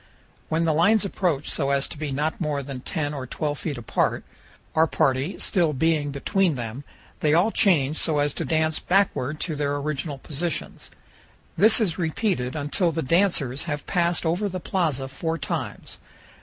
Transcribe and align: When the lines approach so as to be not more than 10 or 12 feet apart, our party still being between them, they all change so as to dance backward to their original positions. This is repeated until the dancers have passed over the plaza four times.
When 0.49 0.65
the 0.65 0.73
lines 0.73 1.05
approach 1.05 1.47
so 1.47 1.69
as 1.69 1.87
to 1.89 1.95
be 1.95 2.11
not 2.11 2.41
more 2.41 2.63
than 2.63 2.79
10 2.79 3.13
or 3.13 3.27
12 3.27 3.59
feet 3.59 3.77
apart, 3.77 4.23
our 4.73 4.87
party 4.87 5.37
still 5.37 5.73
being 5.73 6.09
between 6.09 6.55
them, 6.55 6.83
they 7.19 7.35
all 7.35 7.51
change 7.51 7.97
so 7.97 8.17
as 8.17 8.33
to 8.33 8.43
dance 8.43 8.79
backward 8.79 9.39
to 9.41 9.55
their 9.55 9.75
original 9.75 10.17
positions. 10.17 10.89
This 11.55 11.79
is 11.79 11.99
repeated 11.99 12.55
until 12.55 12.91
the 12.91 13.03
dancers 13.03 13.65
have 13.65 13.85
passed 13.85 14.25
over 14.25 14.49
the 14.49 14.59
plaza 14.59 15.07
four 15.07 15.37
times. 15.37 15.99